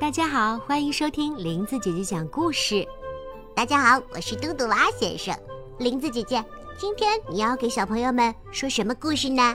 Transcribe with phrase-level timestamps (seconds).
[0.00, 2.88] 大家好，欢迎收听林子姐姐讲故事。
[3.54, 5.38] 大家好，我是嘟嘟蛙先生。
[5.78, 6.42] 林子姐姐，
[6.78, 9.54] 今天你要给小朋友们说什么故事呢？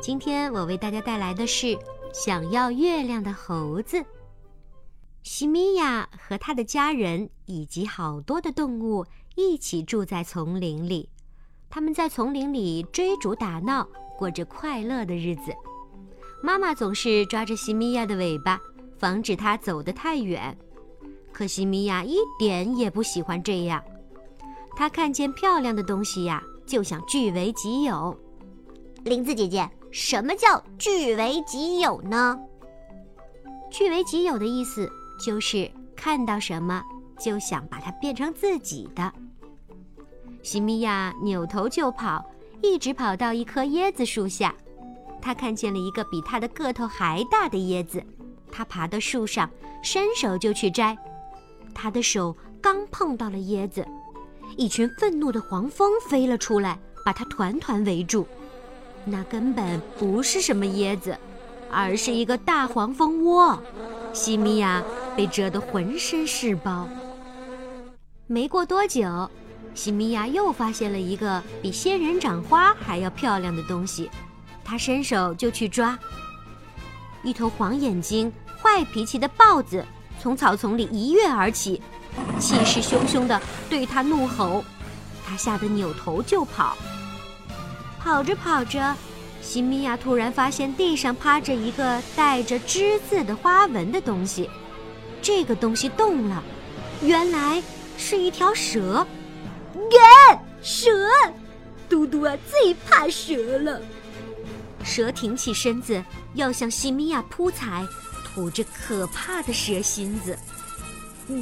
[0.00, 1.66] 今天我为大家带来的是
[2.12, 3.96] 《想要月亮的猴子》。
[5.24, 9.04] 西米亚和他的家人以及好多的动物
[9.34, 11.10] 一起住在丛林里，
[11.68, 15.52] 他们在丛林里追逐打闹，过着快乐的日子。
[16.40, 18.60] 妈妈总是抓着西米亚的尾巴。
[18.98, 20.56] 防止它走得太远，
[21.32, 23.82] 可西米娅一点也不喜欢这样。
[24.74, 28.16] 她看见漂亮的东西呀，就想据为己有。
[29.04, 32.38] 林子姐姐，什么叫据为己有呢？
[33.70, 36.82] 据为己有的意思就是看到什么
[37.18, 39.12] 就想把它变成自己的。
[40.42, 42.24] 西米娅扭头就跑，
[42.62, 44.54] 一直跑到一棵椰子树下，
[45.20, 48.02] 她看见了一个比她的个头还大的椰子。
[48.56, 49.50] 他爬到树上，
[49.82, 50.96] 伸手就去摘，
[51.74, 53.86] 他的手刚碰到了椰子，
[54.56, 58.26] 一群愤怒的黄蜂飞了出来，把他团团围住。
[59.04, 61.14] 那根本不是什么椰子，
[61.70, 63.62] 而是一个大黄蜂窝。
[64.14, 64.82] 西米亚
[65.14, 66.88] 被蛰得浑身是包。
[68.26, 69.30] 没过多久，
[69.74, 74.10] 西米亚又发现了一个比仙人掌花还要漂亮的东西，
[74.64, 75.98] 他伸手就去抓，
[77.22, 78.32] 一头黄眼睛。
[78.66, 79.86] 坏脾气的豹子
[80.20, 81.80] 从草丛里一跃而起，
[82.40, 84.64] 气势汹汹地对他怒吼。
[85.24, 86.76] 他吓得扭头就跑。
[88.00, 88.94] 跑着跑着，
[89.40, 94.50] 西米亚突然发现地上趴着一个带着之字的花纹的东西。
[95.22, 96.42] 这个东西动了，
[97.02, 97.62] 原来
[97.96, 99.06] 是一条蛇。
[99.74, 100.90] 耶，蛇！
[101.88, 103.80] 嘟嘟啊，最怕蛇了。
[104.82, 106.02] 蛇挺起身子，
[106.34, 107.84] 要向西米亚扑踩。
[108.36, 110.38] 吐着可怕的蛇心子，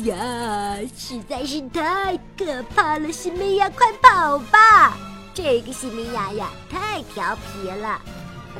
[0.04, 3.10] 呀，实在是太可怕了！
[3.10, 4.96] 西米娅，快跑吧！
[5.34, 8.00] 这个西米娅呀，太调皮了，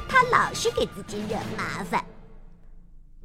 [0.08, 2.04] 他老是给自己惹麻烦。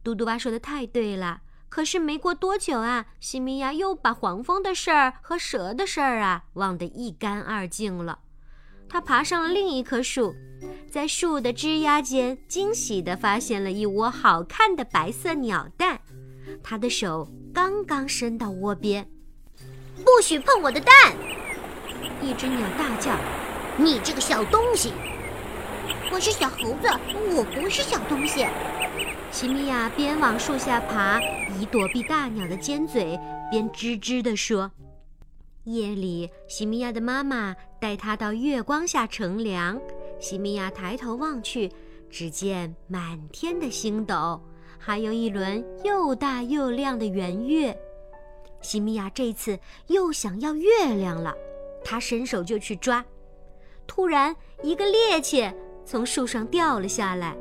[0.04, 8.20] 嘟嘟蛙说的太对了，可是没过多久啊，西米娅又把黄蜂的事儿和蛇的事儿啊忘得一干二净了。
[8.88, 10.36] 他爬上了另一棵树。
[10.90, 16.00] 在树的枝丫间，惊喜地发现了一窝好看的白色鸟蛋。
[16.64, 19.08] 他的手刚刚伸到窝边，
[20.04, 21.16] 不许碰我的蛋！
[22.22, 23.16] 一只鸟大叫
[23.78, 24.92] ：“你这个小东西！”
[26.12, 26.90] 我是小猴子，
[27.36, 28.48] 我不是小东西。
[29.32, 31.22] 西米亚边往树下爬，
[31.60, 33.18] 以躲避大鸟的尖嘴，
[33.52, 34.72] 边吱吱地说
[35.66, 39.80] ：“夜里，西米亚的妈妈带她到月光下乘凉。”
[40.20, 41.72] 西米亚抬头望去，
[42.10, 44.42] 只见满天的星斗，
[44.78, 47.78] 还有一轮又大又亮的圆月。
[48.62, 49.58] 西米亚这次
[49.88, 51.34] 又想要月亮了，
[51.84, 53.04] 他伸手就去抓，
[53.88, 55.54] 突然一个趔趄
[55.86, 57.38] 从树上掉了下来，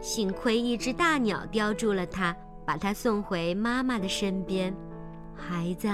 [0.00, 4.76] 幸亏一只大鸟叼住了它，把它送回妈妈的身边。
[5.34, 5.88] 孩子，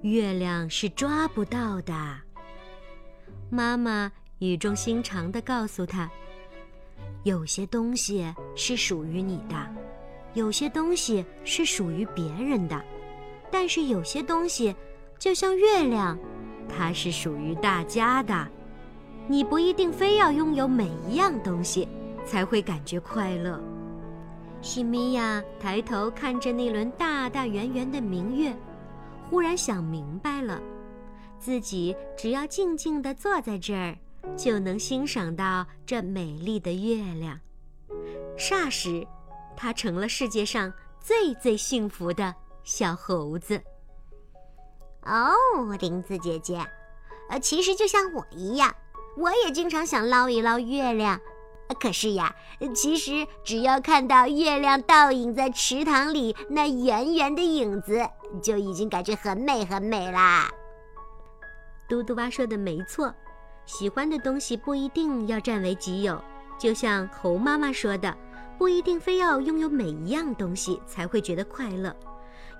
[0.00, 1.94] 月亮是抓不到的，
[3.48, 4.10] 妈妈。
[4.44, 6.10] 语重心长地告诉他
[7.24, 9.56] ：“有些东西是属于你的，
[10.34, 12.80] 有些东西是属于别人的，
[13.50, 14.74] 但是有些东西，
[15.18, 16.18] 就像月亮，
[16.68, 18.46] 它是属于大家的。
[19.26, 21.88] 你不一定非要拥有每一样东西，
[22.26, 23.58] 才会感觉快乐。”
[24.60, 28.54] 西米娅抬头看着那轮大大圆圆的明月，
[29.28, 30.60] 忽然想明白了，
[31.38, 33.96] 自己只要静静地坐在这儿。
[34.36, 37.38] 就能欣赏到这美丽的月亮。
[38.36, 39.06] 霎时，
[39.56, 43.60] 它成了世界上最最幸福的小猴子。
[45.02, 45.32] 哦，
[45.78, 46.66] 林子姐姐，
[47.28, 48.74] 呃，其实就像我一样，
[49.16, 51.20] 我也经常想捞一捞月亮。
[51.80, 52.34] 可是呀，
[52.74, 58.06] 其实只要看到月亮倒影在池塘里那圆圆的影子，
[58.42, 60.50] 就已经感觉很美很美啦。
[61.88, 63.14] 嘟嘟蛙说的没错。
[63.66, 66.22] 喜欢的东西不一定要占为己有，
[66.58, 68.16] 就像猴妈妈说的，
[68.58, 71.94] 不一定非要拥有每一样东西才会觉得快乐。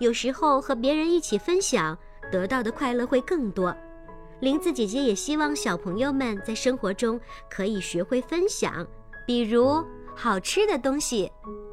[0.01, 1.97] 有时候和别人一起分享，
[2.33, 3.75] 得到的快乐会更多。
[4.41, 8.87] 林子姐姐也希望小朋友们在生活中可以学会分享，
[9.27, 9.83] 比如
[10.15, 11.31] 好吃的东西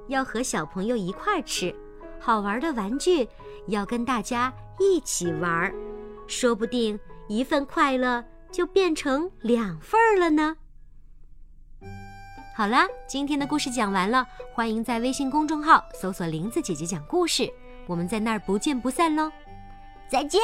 [0.08, 1.74] 要和小朋友一块儿吃，
[2.20, 3.28] 好玩的玩具
[3.68, 5.74] 要跟大家一起玩儿，
[6.28, 8.24] 说不定一份快乐。
[8.52, 10.58] 就变成两份儿了呢。
[12.56, 17.52] 好啦，今天的故事讲完了，欢迎在微信公众号搜索“林子姐姐讲故事”，
[17.88, 19.32] 我们在那儿不见不散喽！
[20.10, 20.40] 再见。